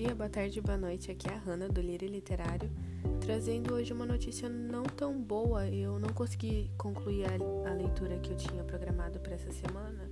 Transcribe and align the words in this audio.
dia, 0.00 0.14
boa 0.14 0.28
tarde, 0.28 0.60
boa 0.60 0.76
noite. 0.76 1.10
Aqui 1.10 1.26
é 1.26 1.32
a 1.32 1.38
Hanna 1.38 1.70
do 1.70 1.80
Lírio 1.80 2.06
Literário, 2.06 2.70
trazendo 3.18 3.72
hoje 3.72 3.94
uma 3.94 4.04
notícia 4.04 4.46
não 4.46 4.82
tão 4.82 5.18
boa. 5.18 5.66
Eu 5.70 5.98
não 5.98 6.10
consegui 6.10 6.70
concluir 6.76 7.24
a, 7.24 7.70
a 7.70 7.72
leitura 7.72 8.18
que 8.18 8.30
eu 8.30 8.36
tinha 8.36 8.62
programado 8.62 9.18
para 9.20 9.32
essa 9.32 9.50
semana. 9.50 10.10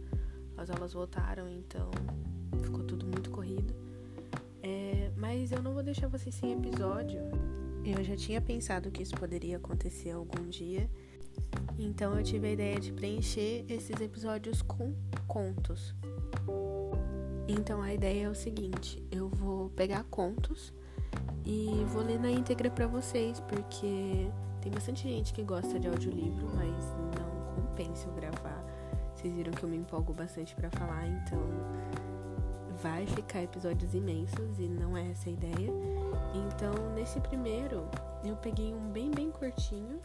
As 0.56 0.70
aulas 0.70 0.94
voltaram, 0.94 1.50
então 1.50 1.90
ficou 2.62 2.82
tudo 2.82 3.04
muito 3.06 3.28
corrido. 3.28 3.74
É, 4.62 5.10
mas 5.18 5.52
eu 5.52 5.60
não 5.60 5.74
vou 5.74 5.82
deixar 5.82 6.08
vocês 6.08 6.34
sem 6.34 6.54
episódio. 6.54 7.20
Eu 7.84 8.02
já 8.02 8.16
tinha 8.16 8.40
pensado 8.40 8.90
que 8.90 9.02
isso 9.02 9.14
poderia 9.16 9.58
acontecer 9.58 10.12
algum 10.12 10.48
dia. 10.48 10.88
Então 11.78 12.16
eu 12.16 12.22
tive 12.22 12.46
a 12.46 12.52
ideia 12.52 12.80
de 12.80 12.90
preencher 12.90 13.66
esses 13.68 14.00
episódios 14.00 14.62
com 14.62 14.94
contos. 15.28 15.94
Então 17.46 17.82
a 17.82 17.92
ideia 17.92 18.26
é 18.26 18.28
o 18.28 18.34
seguinte: 18.34 19.02
eu 19.10 19.28
vou 19.28 19.70
pegar 19.70 20.04
contos 20.04 20.72
e 21.44 21.84
vou 21.88 22.02
ler 22.02 22.18
na 22.18 22.30
íntegra 22.30 22.70
para 22.70 22.86
vocês, 22.86 23.40
porque 23.40 24.28
tem 24.62 24.72
bastante 24.72 25.02
gente 25.02 25.32
que 25.34 25.42
gosta 25.42 25.78
de 25.78 25.88
audiolivro, 25.88 26.48
mas 26.54 26.84
não 27.18 27.54
compensa 27.54 28.08
eu 28.08 28.14
gravar. 28.14 28.64
Vocês 29.14 29.32
viram 29.34 29.52
que 29.52 29.62
eu 29.62 29.68
me 29.68 29.76
empolgo 29.76 30.12
bastante 30.12 30.54
para 30.54 30.70
falar, 30.70 31.06
então 31.06 31.38
vai 32.82 33.06
ficar 33.06 33.42
episódios 33.42 33.94
imensos 33.94 34.58
e 34.58 34.68
não 34.68 34.96
é 34.96 35.10
essa 35.10 35.28
a 35.28 35.32
ideia. 35.32 35.70
Então, 36.34 36.72
nesse 36.94 37.20
primeiro, 37.20 37.86
eu 38.24 38.36
peguei 38.36 38.74
um 38.74 38.90
bem 38.90 39.10
bem 39.10 39.30
curtinho 39.30 40.00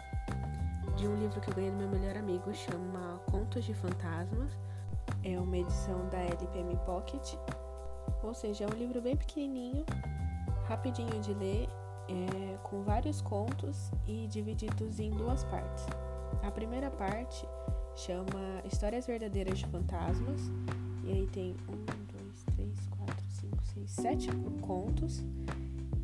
de 0.97 1.08
um 1.08 1.16
livro 1.16 1.39
que 1.39 1.49
eu 1.49 1.55
ganhei 1.55 1.71
do 1.71 1.77
meu 1.77 1.88
melhor 1.88 2.17
amigo, 2.17 2.53
chama 2.53 3.19
Contos 3.31 3.63
de 3.63 3.73
Fantasmas 3.73 4.52
é 5.23 5.39
uma 5.39 5.57
edição 5.57 6.07
da 6.09 6.17
LPM 6.17 6.75
Pocket, 6.85 7.35
ou 8.23 8.33
seja, 8.33 8.65
é 8.65 8.67
um 8.67 8.77
livro 8.77 9.02
bem 9.02 9.16
pequenininho, 9.16 9.85
rapidinho 10.67 11.19
de 11.21 11.33
ler, 11.33 11.67
é, 12.07 12.57
com 12.63 12.81
vários 12.83 13.21
contos 13.21 13.91
e 14.07 14.27
divididos 14.27 14.99
em 14.99 15.11
duas 15.11 15.43
partes. 15.45 15.85
A 16.43 16.51
primeira 16.51 16.89
parte 16.89 17.45
chama 17.95 18.61
Histórias 18.66 19.05
Verdadeiras 19.05 19.59
de 19.59 19.67
Fantasmas, 19.67 20.41
e 21.03 21.11
aí 21.11 21.27
tem 21.27 21.55
um, 21.67 21.85
dois, 22.11 22.44
três, 22.55 22.88
quatro, 22.88 23.25
cinco, 23.29 23.63
seis, 23.66 23.91
sete 23.91 24.29
contos. 24.61 25.23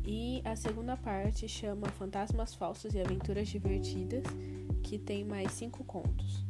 E 0.04 0.40
a 0.44 0.54
segunda 0.54 0.96
parte 0.96 1.48
chama 1.48 1.88
Fantasmas 1.88 2.54
Falsos 2.54 2.94
e 2.94 3.00
Aventuras 3.00 3.48
Divertidas, 3.48 4.24
que 4.82 4.98
tem 4.98 5.24
mais 5.24 5.50
cinco 5.52 5.82
contos. 5.82 6.44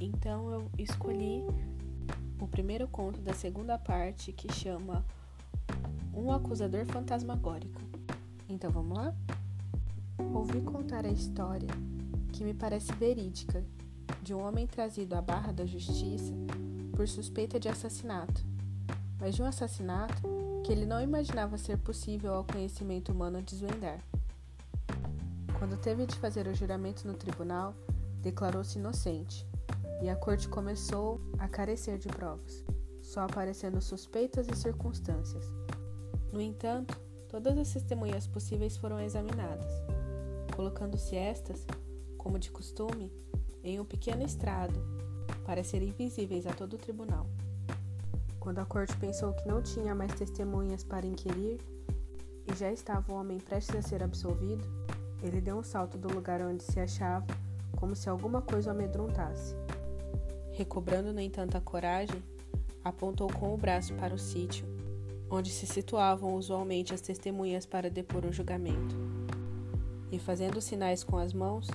Então 0.00 0.50
eu 0.50 0.70
escolhi 0.78 1.44
o 2.40 2.48
primeiro 2.48 2.88
conto 2.88 3.20
da 3.20 3.34
segunda 3.34 3.78
parte 3.78 4.32
que 4.32 4.52
chama 4.52 5.04
Um 6.14 6.32
Acusador 6.32 6.86
Fantasmagórico. 6.86 7.80
Então 8.48 8.70
vamos 8.70 8.96
lá? 8.96 9.14
Ouvi 10.34 10.60
contar 10.62 11.04
a 11.04 11.10
história, 11.10 11.68
que 12.32 12.44
me 12.44 12.54
parece 12.54 12.92
verídica, 12.92 13.64
de 14.22 14.34
um 14.34 14.42
homem 14.42 14.66
trazido 14.66 15.14
à 15.14 15.20
barra 15.20 15.52
da 15.52 15.66
justiça 15.66 16.32
por 16.94 17.06
suspeita 17.06 17.58
de 17.58 17.68
assassinato, 17.68 18.44
mas 19.18 19.34
de 19.34 19.42
um 19.42 19.46
assassinato 19.46 20.22
que 20.64 20.72
ele 20.72 20.84
não 20.84 21.00
imaginava 21.00 21.58
ser 21.58 21.78
possível 21.78 22.34
ao 22.34 22.44
conhecimento 22.44 23.12
humano 23.12 23.42
desvendar. 23.42 23.98
Quando 25.58 25.80
teve 25.80 26.06
de 26.06 26.16
fazer 26.16 26.46
o 26.46 26.54
juramento 26.54 27.06
no 27.06 27.14
tribunal, 27.14 27.74
declarou-se 28.22 28.78
inocente 28.78 29.49
e 30.02 30.08
a 30.08 30.16
corte 30.16 30.48
começou 30.48 31.20
a 31.38 31.48
carecer 31.48 31.98
de 31.98 32.08
provas, 32.08 32.64
só 33.02 33.20
aparecendo 33.20 33.80
suspeitas 33.80 34.48
e 34.48 34.56
circunstâncias. 34.56 35.44
No 36.32 36.40
entanto, 36.40 36.98
todas 37.28 37.56
as 37.58 37.72
testemunhas 37.72 38.26
possíveis 38.26 38.76
foram 38.76 39.00
examinadas, 39.00 39.70
colocando-se 40.54 41.16
estas, 41.16 41.66
como 42.16 42.38
de 42.38 42.50
costume, 42.50 43.12
em 43.62 43.78
um 43.78 43.84
pequeno 43.84 44.24
estrado, 44.24 44.80
para 45.44 45.64
serem 45.64 45.90
visíveis 45.92 46.46
a 46.46 46.52
todo 46.52 46.74
o 46.74 46.78
tribunal. 46.78 47.26
Quando 48.38 48.58
a 48.58 48.64
corte 48.64 48.96
pensou 48.96 49.34
que 49.34 49.46
não 49.46 49.60
tinha 49.60 49.94
mais 49.94 50.12
testemunhas 50.14 50.82
para 50.82 51.06
inquirir 51.06 51.60
e 52.46 52.56
já 52.56 52.72
estava 52.72 53.12
o 53.12 53.16
homem 53.16 53.38
prestes 53.38 53.76
a 53.76 53.82
ser 53.82 54.02
absolvido, 54.02 54.64
ele 55.22 55.40
deu 55.40 55.56
um 55.56 55.62
salto 55.62 55.98
do 55.98 56.12
lugar 56.12 56.40
onde 56.40 56.62
se 56.62 56.80
achava, 56.80 57.26
como 57.80 57.96
se 57.96 58.10
alguma 58.10 58.42
coisa 58.42 58.68
o 58.68 58.74
amedrontasse. 58.74 59.56
Recobrando, 60.52 61.12
no 61.12 61.20
entanto, 61.20 61.56
a 61.56 61.60
coragem, 61.60 62.22
apontou 62.84 63.26
com 63.32 63.54
o 63.54 63.56
braço 63.56 63.94
para 63.94 64.14
o 64.14 64.18
sítio, 64.18 64.66
onde 65.30 65.50
se 65.50 65.66
situavam 65.66 66.34
usualmente 66.34 66.92
as 66.92 67.00
testemunhas 67.00 67.64
para 67.64 67.90
depor 67.90 68.26
o 68.26 68.32
julgamento. 68.32 68.94
E 70.12 70.18
fazendo 70.18 70.60
sinais 70.60 71.02
com 71.02 71.16
as 71.16 71.32
mãos, 71.32 71.68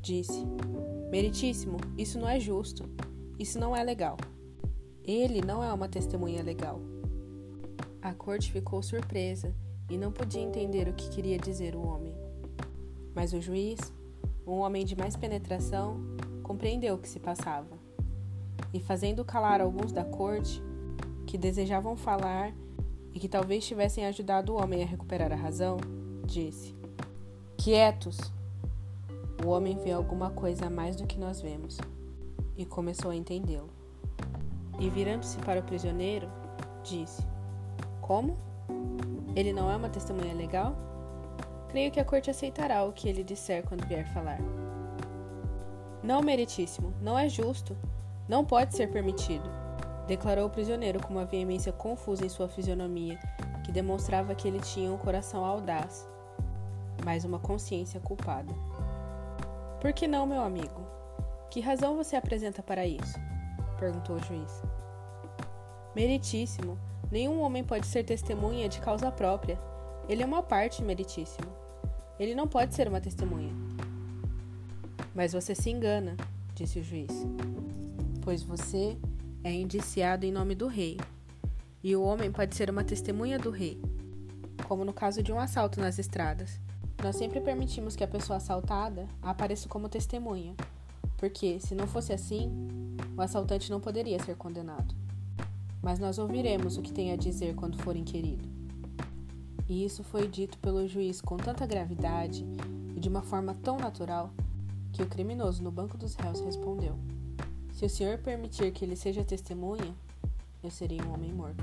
disse: 0.00 0.46
Meritíssimo, 1.10 1.78
isso 1.98 2.18
não 2.18 2.28
é 2.28 2.38
justo. 2.38 2.88
Isso 3.38 3.58
não 3.58 3.74
é 3.74 3.82
legal. 3.82 4.16
Ele 5.02 5.40
não 5.40 5.64
é 5.64 5.72
uma 5.72 5.88
testemunha 5.88 6.42
legal. 6.42 6.80
A 8.00 8.14
corte 8.14 8.52
ficou 8.52 8.82
surpresa 8.82 9.54
e 9.88 9.98
não 9.98 10.12
podia 10.12 10.42
entender 10.42 10.88
o 10.88 10.92
que 10.92 11.08
queria 11.08 11.38
dizer 11.38 11.74
o 11.74 11.84
homem. 11.86 12.14
Mas 13.14 13.32
o 13.32 13.40
juiz, 13.40 13.78
um 14.46 14.58
homem 14.58 14.84
de 14.84 14.96
mais 14.96 15.16
penetração, 15.16 16.00
compreendeu 16.42 16.94
o 16.94 16.98
que 16.98 17.08
se 17.08 17.20
passava 17.20 17.78
e 18.72 18.80
fazendo 18.80 19.24
calar 19.24 19.60
alguns 19.60 19.92
da 19.92 20.04
corte 20.04 20.62
que 21.26 21.38
desejavam 21.38 21.96
falar 21.96 22.52
e 23.12 23.18
que 23.18 23.28
talvez 23.28 23.66
tivessem 23.66 24.06
ajudado 24.06 24.52
o 24.52 24.62
homem 24.62 24.82
a 24.82 24.86
recuperar 24.86 25.32
a 25.32 25.36
razão, 25.36 25.76
disse: 26.24 26.74
Quietos! 27.56 28.18
O 29.44 29.48
homem 29.48 29.78
vê 29.78 29.90
alguma 29.92 30.30
coisa 30.30 30.66
a 30.66 30.70
mais 30.70 30.96
do 30.96 31.06
que 31.06 31.18
nós 31.18 31.40
vemos 31.40 31.78
e 32.56 32.66
começou 32.66 33.10
a 33.10 33.16
entendê-lo. 33.16 33.70
E 34.78 34.90
virando-se 34.90 35.38
para 35.38 35.60
o 35.60 35.62
prisioneiro, 35.62 36.28
disse: 36.82 37.22
Como? 38.00 38.36
Ele 39.34 39.52
não 39.52 39.70
é 39.70 39.76
uma 39.76 39.88
testemunha 39.88 40.34
legal? 40.34 40.76
Creio 41.70 41.90
que 41.92 42.00
a 42.00 42.04
corte 42.04 42.30
aceitará 42.30 42.82
o 42.82 42.92
que 42.92 43.08
ele 43.08 43.22
disser 43.22 43.62
quando 43.62 43.86
vier 43.86 44.04
falar. 44.12 44.38
Não, 46.02 46.20
meritíssimo, 46.20 46.92
não 47.00 47.18
é 47.18 47.28
justo. 47.28 47.76
Não 48.28 48.44
pode 48.44 48.74
ser 48.74 48.88
permitido, 48.90 49.48
declarou 50.06 50.46
o 50.46 50.50
prisioneiro 50.50 51.00
com 51.00 51.12
uma 51.12 51.24
veemência 51.24 51.72
confusa 51.72 52.24
em 52.24 52.28
sua 52.28 52.48
fisionomia, 52.48 53.18
que 53.64 53.72
demonstrava 53.72 54.34
que 54.34 54.46
ele 54.46 54.60
tinha 54.60 54.92
um 54.92 54.96
coração 54.96 55.44
audaz, 55.44 56.08
mas 57.04 57.24
uma 57.24 57.38
consciência 57.38 58.00
culpada. 58.00 58.52
Por 59.80 59.92
que 59.92 60.06
não, 60.06 60.26
meu 60.26 60.42
amigo? 60.42 60.86
Que 61.50 61.60
razão 61.60 61.96
você 61.96 62.16
apresenta 62.16 62.62
para 62.62 62.86
isso? 62.86 63.18
perguntou 63.78 64.16
o 64.16 64.22
juiz. 64.22 64.62
Meritíssimo, 65.94 66.78
nenhum 67.10 67.40
homem 67.40 67.64
pode 67.64 67.86
ser 67.86 68.04
testemunha 68.04 68.68
de 68.68 68.80
causa 68.80 69.10
própria. 69.10 69.58
Ele 70.08 70.22
é 70.22 70.26
uma 70.26 70.42
parte, 70.42 70.82
meritíssimo. 70.82 71.59
Ele 72.20 72.36
não 72.36 72.46
pode 72.46 72.72
ser 72.72 72.86
uma 72.86 73.00
testemunha. 73.00 73.52
Mas 75.12 75.32
você 75.32 75.56
se 75.56 75.70
engana, 75.70 76.16
disse 76.54 76.78
o 76.78 76.84
juiz 76.84 77.26
pois 78.20 78.42
você 78.42 78.96
é 79.42 79.52
indiciado 79.52 80.26
em 80.26 80.32
nome 80.32 80.54
do 80.54 80.66
rei, 80.66 80.98
e 81.82 81.96
o 81.96 82.02
homem 82.02 82.30
pode 82.30 82.54
ser 82.54 82.70
uma 82.70 82.84
testemunha 82.84 83.38
do 83.38 83.50
rei, 83.50 83.80
como 84.68 84.84
no 84.84 84.92
caso 84.92 85.22
de 85.22 85.32
um 85.32 85.40
assalto 85.40 85.80
nas 85.80 85.98
estradas. 85.98 86.60
Nós 87.02 87.16
sempre 87.16 87.40
permitimos 87.40 87.96
que 87.96 88.04
a 88.04 88.08
pessoa 88.08 88.36
assaltada 88.36 89.08
apareça 89.22 89.68
como 89.68 89.88
testemunha, 89.88 90.54
porque, 91.16 91.58
se 91.60 91.74
não 91.74 91.86
fosse 91.86 92.12
assim, 92.12 92.52
o 93.16 93.20
assaltante 93.20 93.70
não 93.70 93.80
poderia 93.80 94.22
ser 94.22 94.36
condenado. 94.36 94.94
Mas 95.82 95.98
nós 95.98 96.18
ouviremos 96.18 96.76
o 96.76 96.82
que 96.82 96.92
tem 96.92 97.10
a 97.10 97.16
dizer 97.16 97.54
quando 97.54 97.78
for 97.78 97.96
inquirido. 97.96 98.59
E 99.70 99.84
isso 99.84 100.02
foi 100.02 100.26
dito 100.26 100.58
pelo 100.58 100.84
juiz 100.88 101.20
com 101.20 101.36
tanta 101.36 101.64
gravidade 101.64 102.44
e 102.96 102.98
de 102.98 103.08
uma 103.08 103.22
forma 103.22 103.54
tão 103.62 103.78
natural 103.78 104.32
que 104.92 105.00
o 105.00 105.06
criminoso 105.06 105.62
no 105.62 105.70
banco 105.70 105.96
dos 105.96 106.16
réus 106.16 106.40
respondeu. 106.40 106.98
Se 107.74 107.84
o 107.84 107.88
Senhor 107.88 108.18
permitir 108.18 108.72
que 108.72 108.84
ele 108.84 108.96
seja 108.96 109.22
testemunha, 109.22 109.94
eu 110.60 110.72
serei 110.72 111.00
um 111.00 111.14
homem 111.14 111.32
morto. 111.32 111.62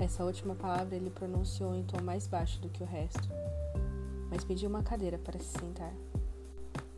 Essa 0.00 0.24
última 0.24 0.56
palavra 0.56 0.96
ele 0.96 1.08
pronunciou 1.08 1.76
em 1.76 1.84
tom 1.84 2.02
mais 2.02 2.26
baixo 2.26 2.60
do 2.60 2.68
que 2.68 2.82
o 2.82 2.86
resto, 2.86 3.28
mas 4.28 4.42
pediu 4.42 4.68
uma 4.68 4.82
cadeira 4.82 5.16
para 5.16 5.38
se 5.38 5.56
sentar. 5.60 5.94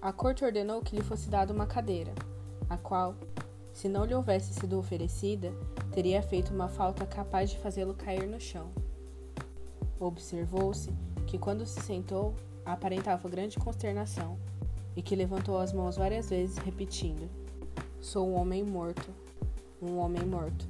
A 0.00 0.11
corte 0.11 0.43
ordenou 0.43 0.81
que 0.81 0.96
lhe 0.96 1.02
fosse 1.02 1.28
dada 1.28 1.52
uma 1.52 1.66
cadeira, 1.66 2.14
a 2.70 2.78
qual, 2.78 3.14
se 3.75 3.90
não 3.90 4.06
lhe 4.06 4.14
houvesse 4.14 4.54
sido 4.54 4.78
oferecida, 4.78 5.52
teria 5.93 6.22
feito 6.22 6.54
uma 6.54 6.70
falta 6.70 7.04
capaz 7.04 7.50
de 7.50 7.58
fazê-lo 7.58 7.93
cair 7.93 8.26
no 8.26 8.40
chão. 8.40 8.72
Observou-se 10.00 10.91
que, 11.27 11.39
quando 11.39 11.67
se 11.67 11.81
sentou, 11.81 12.35
aparentava 12.65 13.29
grande 13.29 13.59
consternação 13.59 14.39
e 14.97 15.03
que 15.03 15.17
levantou 15.17 15.59
as 15.59 15.73
mãos 15.73 15.97
várias 15.97 16.31
vezes, 16.31 16.59
repetindo: 16.59 17.29
Sou 18.00 18.29
um 18.29 18.35
homem 18.35 18.65
morto, 18.65 19.11
um 19.83 19.99
homem 19.99 20.25
morto. 20.25 20.69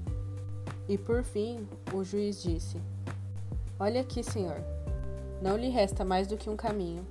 E 0.89 0.97
por 0.97 1.23
fim, 1.23 1.67
o 1.93 2.03
juiz 2.03 2.43
disse: 2.43 2.81
Olha 3.79 4.01
aqui, 4.01 4.23
Senhor. 4.23 4.63
Não 5.43 5.57
lhe 5.57 5.69
resta 5.69 6.05
mais 6.05 6.27
do 6.27 6.37
que 6.37 6.51
um 6.51 6.57
caminho. 6.57 7.07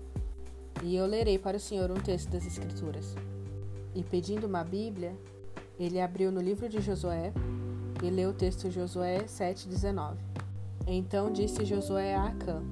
E 0.84 0.96
eu 0.96 1.06
lerei 1.06 1.40
para 1.40 1.58
o 1.58 1.60
Senhor 1.60 1.90
um 1.90 1.96
texto 1.96 2.30
das 2.30 2.46
Escrituras. 2.46 3.16
E 3.96 4.04
pedindo 4.04 4.48
uma 4.48 4.64
Bíblia, 4.64 5.16
ele 5.80 6.00
abriu 6.00 6.31
no 6.31 6.42
livro 6.42 6.68
de 6.68 6.81
Josué 6.81 7.31
e 8.04 8.10
leu 8.10 8.31
o 8.31 8.34
texto 8.34 8.69
Josué 8.69 9.24
7,19. 9.24 10.37
Então 10.89 11.30
disse 11.30 11.66
Josué 11.66 12.16
a 12.16 12.28
Acã: 12.28 12.63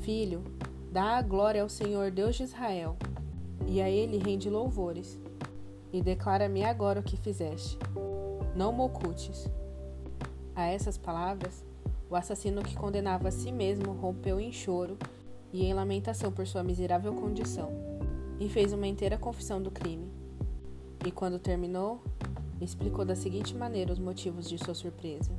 Filho, 0.00 0.42
dá 0.90 1.18
a 1.18 1.22
glória 1.22 1.62
ao 1.62 1.68
Senhor 1.68 2.10
Deus 2.10 2.34
de 2.34 2.44
Israel, 2.44 2.96
e 3.66 3.82
a 3.82 3.90
ele 3.90 4.16
rende 4.16 4.48
louvores. 4.48 5.20
E 5.92 6.00
declara-me 6.00 6.64
agora 6.64 7.00
o 7.00 7.02
que 7.02 7.18
fizeste. 7.18 7.78
Não 8.56 8.72
me 8.72 8.80
ocultes. 8.80 9.46
A 10.56 10.64
essas 10.64 10.96
palavras, 10.96 11.66
o 12.08 12.16
assassino 12.16 12.62
que 12.62 12.74
condenava 12.74 13.28
a 13.28 13.30
si 13.30 13.52
mesmo 13.52 13.92
rompeu 13.92 14.40
em 14.40 14.50
choro 14.50 14.96
e 15.52 15.66
em 15.66 15.74
lamentação 15.74 16.32
por 16.32 16.46
sua 16.46 16.62
miserável 16.62 17.12
condição, 17.12 17.70
e 18.40 18.48
fez 18.48 18.72
uma 18.72 18.86
inteira 18.86 19.18
confissão 19.18 19.60
do 19.62 19.70
crime. 19.70 20.10
E 21.04 21.10
quando 21.10 21.38
terminou, 21.38 22.02
explicou 22.60 23.04
da 23.04 23.14
seguinte 23.14 23.54
maneira 23.54 23.92
os 23.92 23.98
motivos 23.98 24.48
de 24.48 24.56
sua 24.56 24.72
surpresa. 24.72 25.30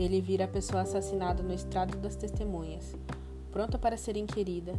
Ele 0.00 0.18
vira 0.18 0.46
a 0.46 0.48
pessoa 0.48 0.80
assassinada 0.80 1.42
no 1.42 1.52
estrado 1.52 1.98
das 1.98 2.16
testemunhas, 2.16 2.96
pronta 3.52 3.78
para 3.78 3.98
ser 3.98 4.16
inquirida, 4.16 4.72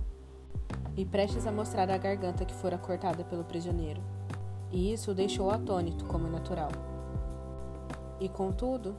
e 0.97 1.05
prestes 1.05 1.45
a 1.45 1.51
mostrar 1.51 1.91
a 1.91 1.97
garganta 1.97 2.43
que 2.43 2.55
fora 2.55 2.75
cortada 2.75 3.23
pelo 3.23 3.43
prisioneiro. 3.43 4.01
E 4.71 4.91
isso 4.91 5.11
o 5.11 5.13
deixou 5.13 5.51
atônito, 5.51 6.05
como 6.05 6.25
é 6.25 6.31
natural. 6.31 6.71
E 8.19 8.27
contudo, 8.27 8.95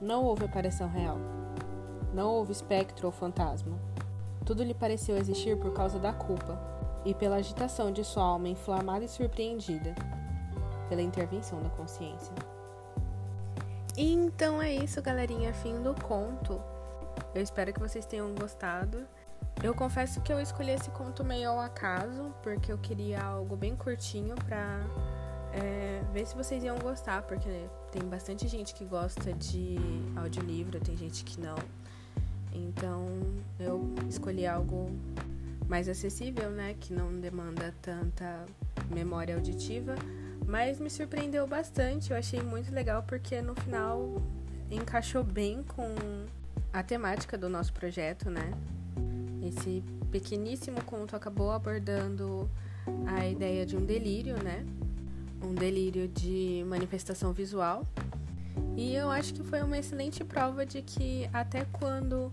não 0.00 0.24
houve 0.24 0.46
aparição 0.46 0.88
real. 0.88 1.18
Não 2.14 2.30
houve 2.30 2.52
espectro 2.52 3.08
ou 3.08 3.12
fantasma. 3.12 3.78
Tudo 4.46 4.64
lhe 4.64 4.72
pareceu 4.72 5.18
existir 5.18 5.58
por 5.58 5.74
causa 5.74 5.98
da 5.98 6.10
culpa 6.10 6.58
e 7.04 7.12
pela 7.12 7.36
agitação 7.36 7.92
de 7.92 8.02
sua 8.02 8.22
alma 8.22 8.48
inflamada 8.48 9.04
e 9.04 9.08
surpreendida 9.08 9.94
pela 10.88 11.02
intervenção 11.02 11.62
da 11.62 11.68
consciência. 11.68 12.32
Então 14.00 14.62
é 14.62 14.72
isso, 14.72 15.02
galerinha, 15.02 15.52
fim 15.52 15.82
do 15.82 15.92
conto. 15.92 16.62
Eu 17.34 17.42
espero 17.42 17.72
que 17.72 17.80
vocês 17.80 18.06
tenham 18.06 18.32
gostado. 18.32 19.04
Eu 19.60 19.74
confesso 19.74 20.20
que 20.20 20.32
eu 20.32 20.40
escolhi 20.40 20.70
esse 20.70 20.88
conto 20.90 21.24
meio 21.24 21.50
ao 21.50 21.58
acaso, 21.58 22.32
porque 22.40 22.70
eu 22.70 22.78
queria 22.78 23.20
algo 23.20 23.56
bem 23.56 23.74
curtinho 23.74 24.36
pra 24.36 24.78
é, 25.52 26.00
ver 26.12 26.24
se 26.28 26.36
vocês 26.36 26.62
iam 26.62 26.78
gostar, 26.78 27.22
porque 27.22 27.50
tem 27.90 28.02
bastante 28.02 28.46
gente 28.46 28.72
que 28.72 28.84
gosta 28.84 29.32
de 29.32 29.76
audiolivro, 30.14 30.78
tem 30.78 30.96
gente 30.96 31.24
que 31.24 31.40
não. 31.40 31.56
Então 32.52 33.08
eu 33.58 33.82
escolhi 34.08 34.46
algo 34.46 34.92
mais 35.66 35.88
acessível, 35.88 36.50
né? 36.50 36.76
Que 36.78 36.92
não 36.92 37.18
demanda 37.18 37.74
tanta 37.82 38.46
memória 38.88 39.34
auditiva, 39.34 39.96
mas 40.46 40.78
me 40.80 40.90
surpreendeu 40.90 41.46
bastante. 41.46 42.10
Eu 42.10 42.16
achei 42.16 42.40
muito 42.40 42.72
legal 42.72 43.02
porque 43.02 43.40
no 43.40 43.54
final 43.54 44.22
encaixou 44.70 45.22
bem 45.24 45.62
com 45.62 45.94
a 46.72 46.82
temática 46.82 47.36
do 47.36 47.48
nosso 47.48 47.72
projeto, 47.72 48.30
né? 48.30 48.52
Esse 49.42 49.82
pequeníssimo 50.10 50.82
conto 50.84 51.14
acabou 51.14 51.50
abordando 51.52 52.50
a 53.06 53.26
ideia 53.26 53.64
de 53.64 53.76
um 53.76 53.84
delírio, 53.84 54.42
né? 54.42 54.64
um 55.42 55.54
delírio 55.54 56.08
de 56.08 56.64
manifestação 56.66 57.32
visual. 57.32 57.86
E 58.76 58.94
eu 58.94 59.10
acho 59.10 59.34
que 59.34 59.42
foi 59.42 59.62
uma 59.62 59.78
excelente 59.78 60.24
prova 60.24 60.64
de 60.64 60.82
que 60.82 61.28
até 61.32 61.64
quando 61.72 62.32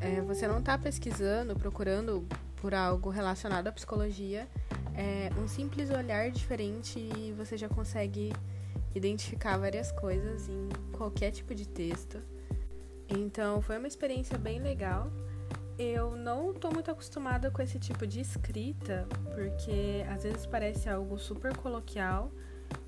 é, 0.00 0.20
você 0.20 0.46
não 0.46 0.58
está 0.58 0.76
pesquisando, 0.76 1.54
procurando 1.54 2.26
por 2.56 2.74
algo 2.74 3.10
relacionado 3.10 3.68
à 3.68 3.72
psicologia, 3.72 4.48
é, 4.94 5.30
um 5.40 5.48
simples 5.48 5.90
olhar 5.90 6.30
diferente 6.30 6.98
e 6.98 7.32
você 7.32 7.56
já 7.56 7.68
consegue 7.68 8.32
identificar 8.94 9.56
várias 9.56 9.90
coisas 9.92 10.48
em 10.48 10.68
qualquer 10.92 11.30
tipo 11.30 11.54
de 11.54 11.66
texto. 11.66 12.20
Então 13.08 13.60
foi 13.60 13.78
uma 13.78 13.88
experiência 13.88 14.38
bem 14.38 14.60
legal. 14.60 15.10
Eu 15.78 16.14
não 16.16 16.52
tô 16.52 16.70
muito 16.70 16.90
acostumada 16.90 17.50
com 17.50 17.62
esse 17.62 17.78
tipo 17.78 18.06
de 18.06 18.20
escrita, 18.20 19.06
porque 19.34 20.04
às 20.08 20.22
vezes 20.22 20.46
parece 20.46 20.88
algo 20.88 21.18
super 21.18 21.56
coloquial 21.56 22.30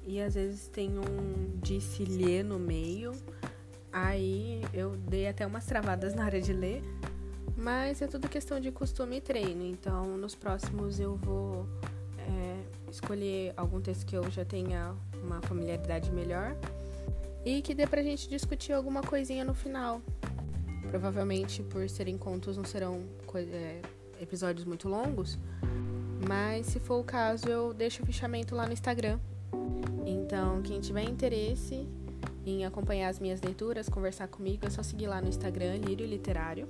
e 0.07 0.21
às 0.21 0.35
vezes 0.35 0.69
tem 0.69 0.99
um 0.99 1.59
disse-lhe 1.63 2.43
no 2.43 2.59
meio. 2.59 3.13
Aí 3.93 4.61
eu 4.73 4.97
dei 4.97 5.29
até 5.29 5.47
umas 5.47 5.65
travadas 5.65 6.15
na 6.15 6.25
hora 6.25 6.41
de 6.41 6.53
ler, 6.53 6.83
mas 7.57 8.03
é 8.03 8.07
tudo 8.07 8.29
questão 8.29 8.61
de 8.61 8.71
costume 8.71 9.17
e 9.17 9.21
treino. 9.21 9.65
Então 9.65 10.17
nos 10.17 10.35
próximos 10.35 11.01
eu 11.01 11.17
vou 11.17 11.67
escolher 12.95 13.53
algum 13.57 13.81
texto 13.81 14.07
que 14.07 14.17
eu 14.17 14.31
já 14.31 14.45
tenha 14.45 14.95
uma 15.23 15.41
familiaridade 15.43 16.13
melhor 16.13 16.57
e 17.45 17.61
que 17.61 17.75
dê 17.75 17.87
pra 17.87 18.03
gente 18.03 18.29
discutir 18.29 18.73
alguma 18.73 19.03
coisinha 19.03 19.45
no 19.45 19.55
final. 19.55 20.01
Provavelmente 20.89 21.63
por 21.63 21.89
serem 21.89 22.17
contos 22.17 22.57
não 22.57 22.65
serão 22.65 23.03
é, 23.35 23.81
episódios 24.21 24.65
muito 24.65 24.89
longos, 24.89 25.39
mas 26.29 26.67
se 26.67 26.79
for 26.79 27.01
o 27.01 27.05
caso 27.05 27.49
eu 27.49 27.75
deixo 27.75 28.03
o 28.03 28.07
fichamento 28.07 28.55
lá 28.55 28.67
no 28.67 28.73
Instagram. 28.73 29.19
Então, 30.07 30.63
quem 30.63 30.81
tiver 30.81 31.03
interesse 31.03 31.89
em 32.47 32.65
acompanhar 32.65 33.09
as 33.09 33.19
minhas 33.19 33.41
leituras, 33.41 33.89
conversar 33.89 34.29
comigo, 34.29 34.67
é 34.67 34.71
só 34.71 34.83
seguir 34.83 35.07
lá 35.07 35.21
no 35.21 35.29
Instagram, 35.29 35.77
Lírio 35.77 36.07
Literário. 36.07 36.69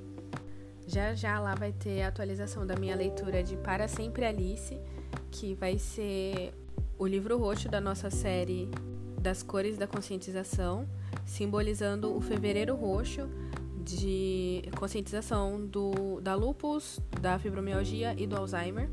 Já 0.86 1.14
já 1.14 1.40
lá 1.40 1.54
vai 1.54 1.72
ter 1.72 2.02
a 2.02 2.08
atualização 2.08 2.66
da 2.66 2.76
minha 2.76 2.94
leitura 2.94 3.42
de 3.42 3.56
Para 3.56 3.88
Sempre 3.88 4.24
Alice, 4.24 4.78
que 5.34 5.52
vai 5.54 5.78
ser 5.78 6.54
o 6.96 7.06
livro 7.06 7.36
roxo 7.36 7.68
da 7.68 7.80
nossa 7.80 8.08
série 8.08 8.70
das 9.20 9.42
cores 9.42 9.76
da 9.76 9.86
conscientização, 9.86 10.88
simbolizando 11.26 12.16
o 12.16 12.20
fevereiro 12.20 12.76
roxo 12.76 13.28
de 13.82 14.62
conscientização 14.78 15.66
do, 15.66 16.20
da 16.20 16.34
lupus, 16.34 17.00
da 17.20 17.36
fibromialgia 17.38 18.14
e 18.16 18.26
do 18.28 18.36
Alzheimer. 18.36 18.88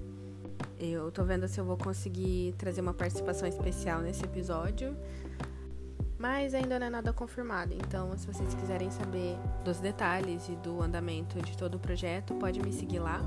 Eu 0.79 1.11
tô 1.11 1.23
vendo 1.23 1.47
se 1.47 1.59
eu 1.59 1.65
vou 1.65 1.77
conseguir 1.77 2.55
trazer 2.57 2.81
uma 2.81 2.93
participação 2.93 3.47
especial 3.47 4.01
nesse 4.01 4.23
episódio. 4.23 4.97
Mas 6.17 6.53
ainda 6.55 6.79
não 6.79 6.87
é 6.87 6.89
nada 6.89 7.13
confirmado, 7.13 7.73
então 7.73 8.15
se 8.15 8.27
vocês 8.27 8.53
quiserem 8.53 8.91
saber 8.91 9.35
dos 9.63 9.79
detalhes 9.79 10.49
e 10.49 10.55
do 10.57 10.81
andamento 10.81 11.41
de 11.41 11.57
todo 11.57 11.75
o 11.75 11.79
projeto, 11.79 12.35
pode 12.35 12.59
me 12.61 12.71
seguir 12.71 12.99
lá. 12.99 13.21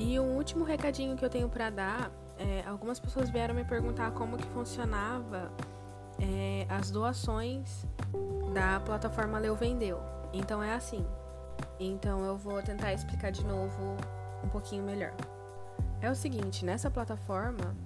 E 0.00 0.18
um 0.18 0.34
último 0.34 0.64
recadinho 0.64 1.14
que 1.14 1.22
eu 1.22 1.28
tenho 1.28 1.46
para 1.46 1.68
dar, 1.68 2.10
é, 2.38 2.64
algumas 2.66 2.98
pessoas 2.98 3.28
vieram 3.28 3.54
me 3.54 3.64
perguntar 3.64 4.10
como 4.12 4.38
que 4.38 4.48
funcionava 4.48 5.52
é, 6.18 6.66
as 6.70 6.90
doações 6.90 7.86
da 8.54 8.80
plataforma 8.80 9.38
Leu 9.38 9.54
Vendeu. 9.54 10.00
Então 10.32 10.62
é 10.62 10.72
assim. 10.72 11.04
Então 11.78 12.24
eu 12.24 12.34
vou 12.34 12.62
tentar 12.62 12.94
explicar 12.94 13.30
de 13.30 13.44
novo 13.44 13.94
um 14.42 14.48
pouquinho 14.48 14.82
melhor. 14.82 15.12
É 16.00 16.10
o 16.10 16.14
seguinte, 16.14 16.64
nessa 16.64 16.90
plataforma 16.90 17.76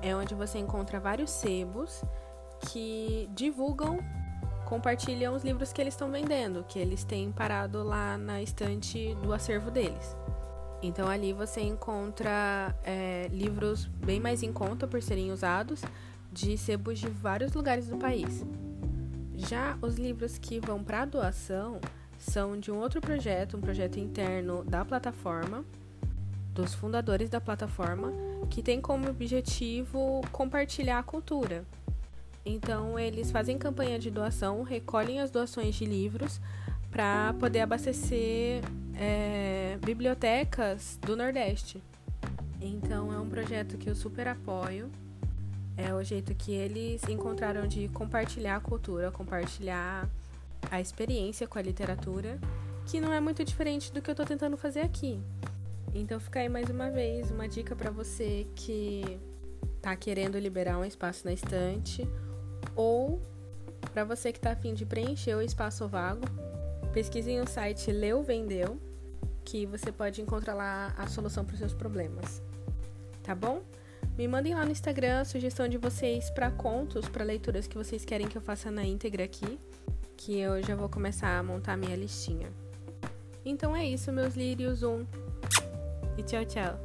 é 0.00 0.16
onde 0.16 0.34
você 0.34 0.58
encontra 0.58 0.98
vários 0.98 1.30
sebos 1.30 2.02
que 2.70 3.28
divulgam, 3.34 3.98
compartilham 4.64 5.34
os 5.34 5.44
livros 5.44 5.74
que 5.74 5.82
eles 5.82 5.92
estão 5.92 6.10
vendendo, 6.10 6.64
que 6.66 6.78
eles 6.78 7.04
têm 7.04 7.30
parado 7.30 7.82
lá 7.82 8.16
na 8.16 8.40
estante 8.40 9.14
do 9.16 9.30
acervo 9.34 9.70
deles. 9.70 10.16
Então 10.86 11.08
ali 11.08 11.32
você 11.32 11.60
encontra 11.60 12.74
é, 12.84 13.28
livros 13.32 13.86
bem 14.04 14.20
mais 14.20 14.42
em 14.42 14.52
conta 14.52 14.86
por 14.86 15.02
serem 15.02 15.32
usados, 15.32 15.82
de 16.30 16.58
sebos 16.58 16.98
de 16.98 17.08
vários 17.08 17.52
lugares 17.52 17.88
do 17.88 17.96
país. 17.96 18.44
Já 19.34 19.78
os 19.80 19.96
livros 19.96 20.36
que 20.38 20.60
vão 20.60 20.84
para 20.84 21.04
doação 21.04 21.80
são 22.18 22.58
de 22.58 22.70
um 22.70 22.76
outro 22.76 23.00
projeto, 23.00 23.56
um 23.56 23.60
projeto 23.60 23.98
interno 23.98 24.62
da 24.64 24.84
plataforma 24.84 25.64
dos 26.54 26.72
fundadores 26.72 27.28
da 27.28 27.40
plataforma, 27.40 28.12
que 28.48 28.62
tem 28.62 28.80
como 28.80 29.10
objetivo 29.10 30.20
compartilhar 30.30 31.00
a 31.00 31.02
cultura. 31.02 31.64
Então, 32.46 32.98
eles 32.98 33.30
fazem 33.30 33.58
campanha 33.58 33.98
de 33.98 34.10
doação, 34.10 34.62
recolhem 34.62 35.18
as 35.18 35.30
doações 35.30 35.74
de 35.74 35.84
livros 35.84 36.40
para 36.90 37.34
poder 37.40 37.60
abastecer 37.60 38.62
é, 38.96 39.78
bibliotecas 39.84 40.98
do 41.02 41.16
Nordeste. 41.16 41.82
Então, 42.60 43.12
é 43.12 43.18
um 43.18 43.28
projeto 43.28 43.76
que 43.76 43.88
eu 43.88 43.94
super 43.94 44.28
apoio. 44.28 44.90
É 45.76 45.92
o 45.92 46.02
jeito 46.02 46.34
que 46.34 46.52
eles 46.52 47.02
encontraram 47.08 47.66
de 47.66 47.88
compartilhar 47.88 48.56
a 48.56 48.60
cultura, 48.60 49.10
compartilhar 49.10 50.08
a 50.70 50.80
experiência 50.80 51.46
com 51.46 51.58
a 51.58 51.62
literatura, 51.62 52.38
que 52.86 53.00
não 53.00 53.12
é 53.12 53.20
muito 53.20 53.44
diferente 53.44 53.92
do 53.92 54.00
que 54.00 54.08
eu 54.08 54.12
estou 54.12 54.24
tentando 54.26 54.56
fazer 54.56 54.80
aqui. 54.80 55.20
Então 55.94 56.18
fica 56.18 56.40
aí 56.40 56.48
mais 56.48 56.68
uma 56.70 56.90
vez 56.90 57.30
uma 57.30 57.48
dica 57.48 57.76
para 57.76 57.90
você 57.90 58.46
que 58.56 59.18
tá 59.80 59.94
querendo 59.94 60.38
liberar 60.38 60.78
um 60.78 60.84
espaço 60.84 61.24
na 61.24 61.32
estante 61.32 62.08
ou 62.74 63.22
para 63.92 64.04
você 64.04 64.32
que 64.32 64.40
tá 64.40 64.52
afim 64.52 64.74
de 64.74 64.84
preencher 64.84 65.34
o 65.34 65.42
espaço 65.42 65.86
vago. 65.86 66.26
Pesquisem 66.94 67.40
o 67.40 67.46
site 67.48 67.90
Leu 67.90 68.22
Vendeu, 68.22 68.78
que 69.44 69.66
você 69.66 69.90
pode 69.90 70.22
encontrar 70.22 70.54
lá 70.54 70.94
a 70.96 71.08
solução 71.08 71.44
para 71.44 71.54
os 71.54 71.58
seus 71.58 71.74
problemas. 71.74 72.40
Tá 73.24 73.34
bom? 73.34 73.62
Me 74.16 74.28
mandem 74.28 74.54
lá 74.54 74.64
no 74.64 74.70
Instagram 74.70 75.22
a 75.22 75.24
sugestão 75.24 75.66
de 75.66 75.76
vocês 75.76 76.30
para 76.30 76.52
contos, 76.52 77.08
para 77.08 77.24
leituras 77.24 77.66
que 77.66 77.76
vocês 77.76 78.04
querem 78.04 78.28
que 78.28 78.38
eu 78.38 78.42
faça 78.42 78.70
na 78.70 78.84
íntegra 78.84 79.24
aqui, 79.24 79.58
que 80.16 80.38
eu 80.38 80.62
já 80.62 80.76
vou 80.76 80.88
começar 80.88 81.36
a 81.36 81.42
montar 81.42 81.76
minha 81.76 81.96
listinha. 81.96 82.48
Então 83.44 83.74
é 83.74 83.84
isso, 83.84 84.12
meus 84.12 84.36
lírios. 84.36 84.84
Um 84.84 85.04
e 86.16 86.22
tchau, 86.22 86.44
tchau. 86.44 86.78